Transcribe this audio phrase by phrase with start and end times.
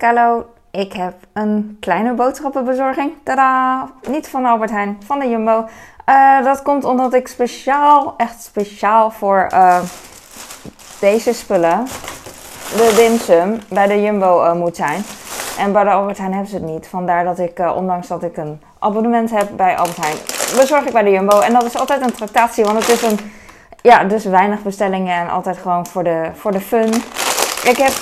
[0.00, 0.44] met.
[0.70, 3.12] Ik heb een kleine boodschappenbezorging.
[3.22, 3.88] Tada!
[4.08, 5.68] Niet van Albert Heijn, van de Jumbo.
[6.08, 9.78] Uh, dat komt omdat ik speciaal, echt speciaal voor uh,
[11.00, 11.84] deze spullen,
[12.76, 15.02] de dimsum, bij de Jumbo uh, moet zijn.
[15.58, 16.86] En bij de Albert Heijn hebben ze het niet.
[16.86, 20.16] Vandaar dat ik, ondanks dat ik een abonnement heb bij Albert Heijn,
[20.56, 21.40] bezorg ik bij de Jumbo.
[21.40, 23.18] En dat is altijd een tractatie, want het is een,
[23.82, 26.94] ja, dus weinig bestellingen en altijd gewoon voor de, voor de fun.
[27.64, 27.92] Ik heb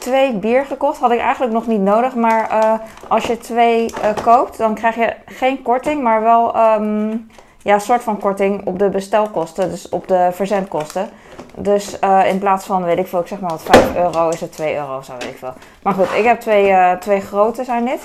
[0.00, 0.98] twee bier gekocht.
[0.98, 2.14] Had ik eigenlijk nog niet nodig.
[2.14, 2.74] Maar uh,
[3.08, 7.28] als je twee uh, koopt, dan krijg je geen korting, maar wel um,
[7.62, 9.70] ja, soort van korting op de bestelkosten.
[9.70, 11.08] Dus op de verzendkosten.
[11.54, 14.40] Dus uh, in plaats van, weet ik veel, ik zeg maar wat 5 euro, is
[14.40, 15.52] het 2 euro of zo, weet ik veel.
[15.82, 18.00] Maar goed, ik heb twee, twee grote zijn dit.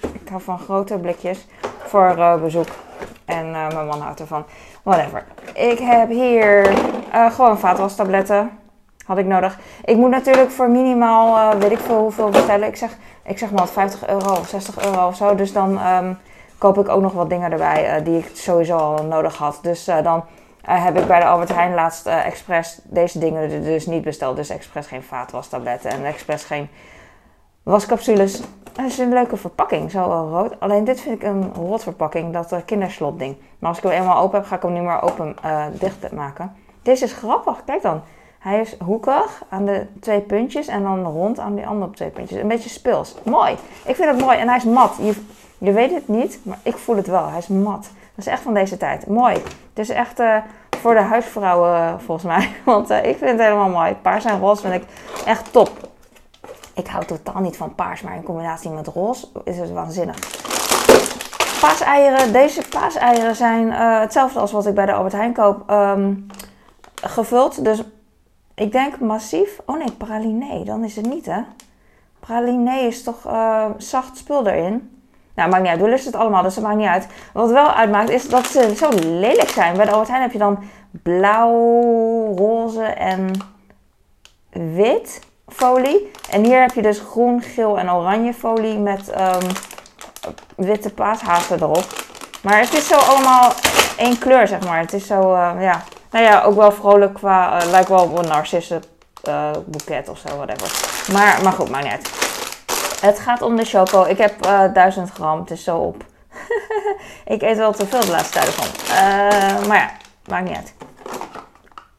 [0.00, 1.46] Ik hou van grote blikjes
[1.78, 2.68] voor bezoek.
[3.24, 4.44] En mijn man houdt ervan.
[4.82, 5.24] Whatever.
[5.54, 6.74] Ik heb hier
[7.30, 8.50] gewoon vaatwastabletten
[9.08, 9.58] had ik nodig.
[9.84, 12.68] Ik moet natuurlijk voor minimaal, uh, weet ik veel hoeveel bestellen.
[12.68, 15.34] Ik zeg, ik zeg maar 50 euro of 60 euro of zo.
[15.34, 16.18] Dus dan um,
[16.58, 19.58] koop ik ook nog wat dingen erbij uh, die ik sowieso al nodig had.
[19.62, 20.24] Dus uh, dan
[20.62, 24.36] heb ik bij de Albert Heijn laatst expres deze dingen dus niet besteld.
[24.36, 26.68] Dus expres geen vaatwastabletten en expres geen
[27.62, 28.40] wascapsules.
[28.76, 30.60] Het is een leuke verpakking, zo rood.
[30.60, 33.36] Alleen dit vind ik een rotverpakking, dat kinderslot ding.
[33.58, 35.36] Maar als ik hem eenmaal open heb, ga ik hem niet meer open
[35.72, 36.56] dicht maken.
[36.82, 38.02] Deze is grappig, kijk dan.
[38.38, 42.40] Hij is hoekig aan de twee puntjes en dan rond aan die andere twee puntjes.
[42.40, 43.14] Een beetje speels.
[43.22, 43.52] Mooi.
[43.84, 44.94] Ik vind het mooi en hij is mat.
[45.00, 45.14] Je,
[45.58, 47.28] je weet het niet, maar ik voel het wel.
[47.28, 47.82] Hij is mat.
[48.14, 49.06] Dat is echt van deze tijd.
[49.06, 49.34] Mooi.
[49.34, 50.36] Het is echt uh,
[50.80, 52.50] voor de huisvrouwen uh, volgens mij.
[52.64, 53.94] Want uh, ik vind het helemaal mooi.
[53.94, 54.88] Paars en roze vind ik
[55.26, 55.70] echt top.
[56.74, 60.18] Ik hou totaal niet van paars, maar in combinatie met roze is het waanzinnig.
[61.60, 62.32] Paaseieren.
[62.32, 65.70] Deze paaseieren zijn hetzelfde als wat ik bij de Albert Heijn koop.
[65.70, 66.26] Um,
[67.02, 67.64] gevuld.
[67.64, 67.82] Dus
[68.58, 69.60] ik denk massief.
[69.64, 70.64] Oh nee, praline.
[70.64, 71.40] Dan is het niet, hè?
[72.20, 75.02] Praline is toch uh, zacht spul erin.
[75.34, 75.98] Nou, maakt niet uit.
[75.98, 77.06] Is het allemaal, dus dat maakt niet uit.
[77.32, 79.76] Wat wel uitmaakt, is dat ze zo lelijk zijn.
[79.76, 80.58] Bij de Albert heb je dan
[81.02, 81.52] blauw,
[82.36, 83.30] roze en
[84.50, 86.10] wit folie.
[86.30, 89.48] En hier heb je dus groen, geel en oranje folie met um,
[90.56, 91.86] witte paashazen erop.
[92.42, 93.52] Maar het is zo allemaal
[93.96, 94.78] één kleur, zeg maar.
[94.78, 98.28] Het is zo, uh, ja, nou ja, ook wel vrolijk qua, uh, lijkt wel een
[98.28, 98.80] narcisse
[99.28, 100.70] uh, boeket of zo, whatever.
[101.12, 102.10] Maar, maar goed, maakt niet uit.
[103.00, 104.04] Het gaat om de choco.
[104.04, 106.04] Ik heb uh, eh, 1000 gram, het is zo op.
[107.34, 108.66] ik eet wel te veel de laatste tijd van.
[109.68, 109.90] maar ja,
[110.28, 110.74] maakt niet uit.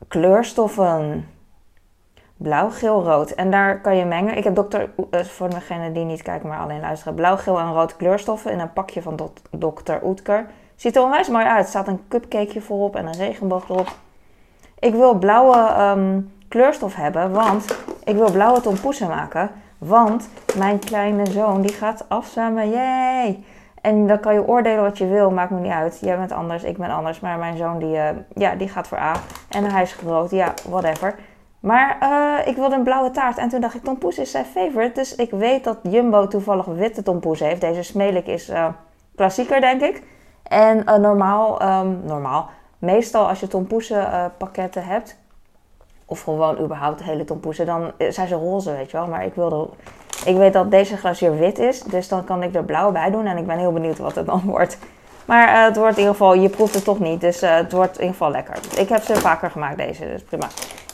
[0.07, 1.27] Kleurstoffen.
[2.37, 3.31] Blauw, geel, rood.
[3.31, 4.37] En daar kan je mengen.
[4.37, 7.15] Ik heb dokter, voor degene die niet kijken, maar alleen luisteren.
[7.15, 10.45] Blauw, geel en rood kleurstoffen in een pakje van dokter Oetker.
[10.79, 11.63] Ziet er onwijs mooi uit.
[11.63, 13.87] Er staat een cupcakeje voorop en een regenboog erop.
[14.79, 19.51] Ik wil blauwe um, kleurstof hebben, want ik wil blauwe tompoesen maken.
[19.77, 22.69] Want mijn kleine zoon die gaat afzwemmen.
[22.69, 23.43] Yay!
[23.81, 25.97] En dan kan je oordelen wat je wil, maakt me niet uit.
[26.01, 27.19] Jij bent anders, ik ben anders.
[27.19, 29.15] Maar mijn zoon die, uh, ja, die gaat voor A.
[29.49, 31.15] En hij is groot, ja, whatever.
[31.59, 33.37] Maar uh, ik wilde een blauwe taart.
[33.37, 34.93] En toen dacht ik, tompoes is zijn favorite.
[34.93, 37.61] Dus ik weet dat Jumbo toevallig witte tompoes heeft.
[37.61, 38.67] Deze smelik is uh,
[39.15, 40.03] klassieker, denk ik.
[40.49, 45.17] En uh, normaal, um, normaal, meestal als je tompoesen uh, pakketten hebt,
[46.05, 49.07] of gewoon überhaupt hele tompoesen, dan zijn ze roze, weet je wel.
[49.07, 49.69] Maar ik wilde,
[50.25, 53.25] ik weet dat deze glazuur wit is, dus dan kan ik er blauw bij doen
[53.25, 54.77] en ik ben heel benieuwd wat het dan wordt.
[55.25, 58.01] Maar het wordt in ieder geval, je proeft het toch niet, dus het wordt in
[58.01, 58.55] ieder geval lekker.
[58.77, 60.47] Ik heb ze vaker gemaakt deze, dus prima.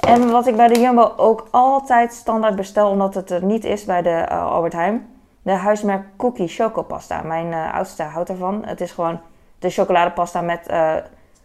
[0.08, 3.86] En wat ik bij de Jumbo ook altijd standaard bestel, omdat het er niet is
[3.86, 5.08] bij de Albert Heijn,
[5.42, 7.22] de huismerk Cookie Chocopasta.
[7.22, 8.64] Mijn oudste houdt ervan.
[8.66, 9.20] Het is gewoon
[9.66, 10.96] de chocoladepasta met uh,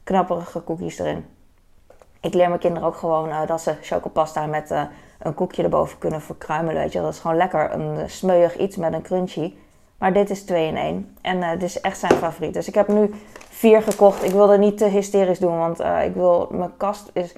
[0.05, 1.25] knapperige koekjes erin.
[2.21, 4.83] Ik leer mijn kinderen ook gewoon uh, dat ze chocopasta met uh,
[5.19, 6.83] een koekje erboven kunnen verkruimelen.
[6.83, 7.01] Weet je.
[7.01, 9.55] Dat is gewoon lekker een smeuig iets met een crunchy.
[9.99, 11.17] Maar dit is 2 in 1.
[11.21, 12.55] En dit is echt zijn favoriet.
[12.55, 13.15] Dus ik heb nu
[13.49, 14.25] vier gekocht.
[14.25, 17.35] Ik wilde niet te hysterisch doen, want ik wil, mijn kast is,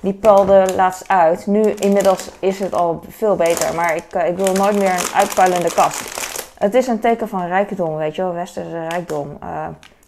[0.00, 1.46] die puilde laatst uit.
[1.46, 3.74] Nu inmiddels is het al veel beter.
[3.74, 6.00] Maar ik, ik wil nooit meer een uitpuilende kast.
[6.58, 8.32] Het is een teken van rijkdom, weet je wel.
[8.32, 9.38] Westerse rijkdom.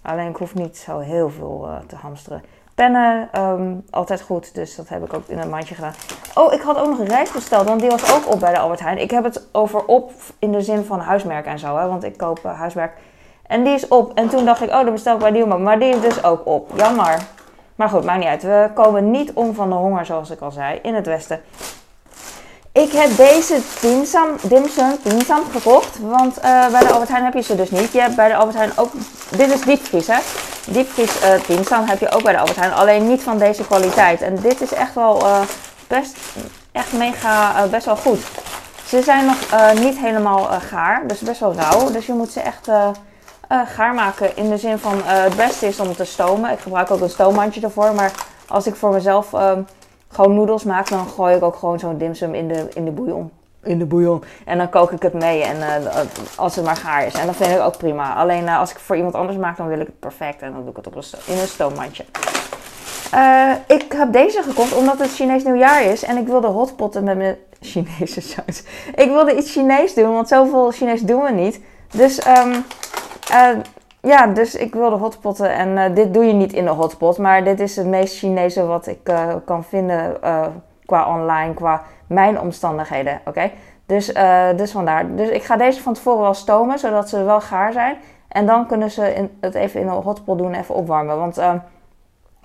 [0.05, 2.43] Alleen ik hoef niet zo heel veel uh, te hamsteren.
[2.75, 4.55] Pennen, um, altijd goed.
[4.55, 5.95] Dus dat heb ik ook in een mandje gedaan.
[6.35, 7.69] Oh, ik had ook nog een reis besteld.
[7.69, 8.99] Want die was ook op bij de Albert Heijn.
[8.99, 11.77] Ik heb het over op in de zin van huismerk en zo.
[11.77, 12.97] Hè, want ik koop uh, huismerk.
[13.47, 14.15] En die is op.
[14.15, 15.63] En toen dacht ik, oh, dan bestel ik bij Nieuwman.
[15.63, 16.71] Maar die is dus ook op.
[16.77, 17.19] Jammer.
[17.75, 18.43] Maar goed, maakt niet uit.
[18.43, 21.41] We komen niet om van de honger, zoals ik al zei, in het westen.
[22.75, 27.43] Ik heb deze dimsum, dimsum, dimsum gekocht, want uh, bij de Albert Heijn heb je
[27.43, 27.93] ze dus niet.
[27.93, 28.93] Je hebt bij de Albert Heijn ook,
[29.37, 30.19] dit is diepvries hè,
[30.67, 34.23] diepvries uh, dimsum heb je ook bij de Albert Heijn, alleen niet van deze kwaliteit.
[34.23, 35.41] En dit is echt wel uh,
[35.87, 36.17] best,
[36.73, 38.21] echt mega, best wel goed.
[38.87, 41.91] Ze zijn nog eh, niet helemaal eh, gaar, dus best wel rauw.
[41.91, 42.89] Dus je moet ze echt eh,
[43.49, 46.51] eh, gaar maken in de zin van eh, het beste is om te stomen.
[46.51, 48.11] Ik gebruik ook een stoommandje ervoor, maar
[48.49, 49.61] als ik voor mezelf ehm,
[50.15, 53.31] gewoon noedels maak, dan gooi ik ook gewoon zo'n dimsum in de, in de bouillon.
[53.63, 54.25] In de bouillon.
[54.45, 56.01] En dan kook ik het mee en eh,
[56.37, 57.15] als het maar gaar is.
[57.15, 58.15] En dat vind ik ook prima.
[58.15, 60.43] Alleen eh, als ik voor iemand anders maak, dan wil ik het perfect.
[60.43, 62.05] En dan doe ik het op een in een stoommandje.
[63.15, 66.03] Eh, ik heb deze gekocht omdat het Chinees nieuwjaar is.
[66.03, 68.63] En ik wilde hotpotten met mijn Chinese saus.
[68.95, 71.61] Ik wilde iets Chinees doen, want zoveel Chinees doen we niet.
[71.93, 72.55] Dus, ehm,
[73.31, 73.49] eh,
[74.05, 75.55] ja, dus ik wilde hotpotten.
[75.55, 77.19] En eh, dit doe je niet in de hotpot.
[77.19, 80.47] Maar dit is het meest Chinese wat ik eh, kan vinden eh,
[80.87, 83.21] qua online, qua mijn omstandigheden.
[83.25, 83.51] Oké?
[83.87, 84.07] Dus,
[84.57, 85.15] dus vandaar.
[85.15, 87.97] Dus ik ga deze van tevoren wel stomen, zodat ze wel gaar zijn.
[88.29, 91.19] En dan kunnen ze in, het even in een hotpot doen en even opwarmen.
[91.19, 91.57] Want ehm,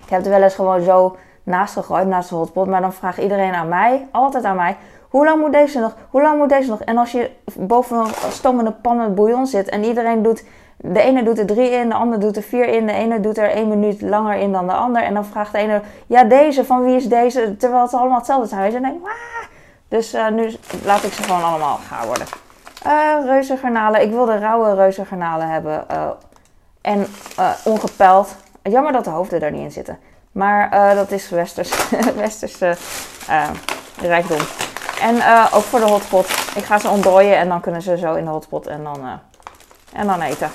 [0.04, 2.66] ik heb het wel eens gewoon zo naast gegooid, naast de hotpot.
[2.66, 4.76] Maar dan vraagt iedereen aan mij, altijd aan mij...
[5.10, 5.96] Hoe lang moet deze nog?
[6.10, 6.80] Hoe lang moet deze nog?
[6.80, 10.44] En als je boven een stomende pan met bouillon zit en iedereen doet...
[10.82, 12.86] De ene doet er drie in, de ander doet er vier in.
[12.86, 15.02] De ene doet er één minuut langer in dan de ander.
[15.02, 17.56] En dan vraagt de ene, ja deze, van wie is deze?
[17.56, 18.64] Terwijl het allemaal hetzelfde zijn.
[18.64, 19.00] En dan denk.
[19.88, 20.54] Dus eh, nu
[20.84, 22.26] laat ik ze gewoon allemaal gaar worden.
[22.82, 24.02] Eh reuzengarnalen.
[24.02, 25.88] Ik wilde rauwe reuzengarnalen hebben.
[25.88, 26.08] eh,
[26.80, 27.06] en
[27.64, 28.36] ongepeld.
[28.62, 29.98] Jammer dat de hoofden er niet in zitten.
[30.32, 32.76] Maar dat is westers, westerse
[34.00, 34.38] rijkdom.
[35.00, 36.28] En eh, ook voor de hotpot.
[36.54, 39.12] Ik ga ze ontdooien en dan kunnen ze zo in de hotpot en dan, eh,
[40.00, 40.50] en dan eten.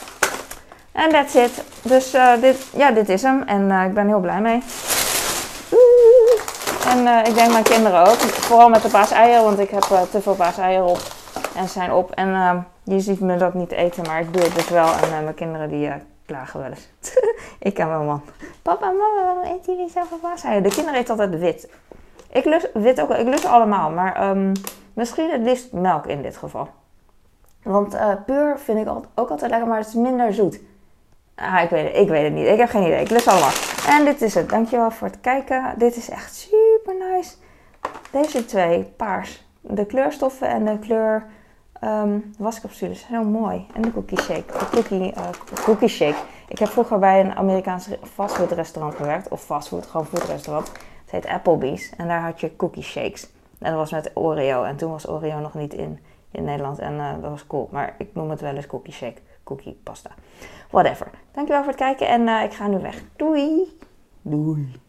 [0.92, 1.63] En that's it.
[1.81, 3.44] Dus eh, dit, ja, dit is hem.
[3.44, 4.63] En ik ben heel blij mee.
[6.88, 8.18] En ik denk mijn kinderen ook.
[8.18, 11.00] Vooral met de paaseieren, want ik heb te veel paaseieren op.
[11.56, 12.12] En zijn op.
[12.12, 14.88] En eh, je ziet me dat niet eten, maar ik doe het dus wel.
[14.88, 15.91] En mijn kinderen die
[16.25, 16.89] klagen wel eens.
[17.59, 18.21] ik en mijn man.
[18.62, 20.63] Papa, mama, waarom eten jullie zoveel paaseieren?
[20.63, 21.69] De kinderen eten altijd wit.
[22.36, 23.90] Ik lust wit ook, ik lust allemaal.
[23.90, 24.54] Maar ehm,
[24.94, 26.68] misschien het liefst melk in dit geval.
[27.64, 30.60] Want eh, puur vind ik ook altijd lekker, maar het is minder zoet.
[31.36, 32.48] Ah, ik weet, het, ik weet het niet.
[32.48, 33.02] Ik heb geen idee.
[33.02, 33.52] Ik lust allemaal.
[33.88, 34.50] En dit is het.
[34.50, 35.74] Dankjewel voor het kijken.
[35.78, 37.36] Dit is echt super nice.
[38.12, 39.48] Deze twee, paars.
[39.62, 41.26] De kleurstoffen en de kleur
[42.70, 43.68] zijn heel mooi.
[43.74, 44.58] En de cookie shake.
[44.60, 45.30] De cookie, eh,
[45.64, 46.18] cookie shake.
[46.48, 49.28] Ik heb vroeger bij een Amerikaans fastfood restaurant gewerkt.
[49.28, 50.68] Of fastfood, gewoon foodrestaurant.
[50.68, 50.78] Het
[51.15, 51.94] heet Applebee's.
[51.97, 53.29] En daar had je cookie shakes.
[53.59, 54.63] En dat was met Oreo.
[54.63, 56.00] En toen was Oreo nog niet in,
[56.31, 56.79] in Nederland.
[56.79, 57.69] En eh, dat was cool.
[57.71, 59.21] Maar ik noem het wel eens cookie shake.
[59.44, 60.09] Cookie pasta.
[60.69, 61.07] Whatever.
[61.31, 62.07] Dankjewel voor het kijken.
[62.07, 63.03] En eh, ik ga nu weg.
[63.15, 63.77] Doei.
[64.21, 64.83] Doei.